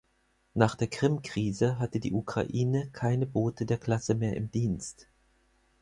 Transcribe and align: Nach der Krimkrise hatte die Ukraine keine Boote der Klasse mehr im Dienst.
Nach 0.55 0.73
der 0.73 0.87
Krimkrise 0.87 1.77
hatte 1.77 1.99
die 1.99 2.11
Ukraine 2.13 2.89
keine 2.91 3.27
Boote 3.27 3.67
der 3.67 3.77
Klasse 3.77 4.15
mehr 4.15 4.35
im 4.35 4.49
Dienst. 4.49 5.05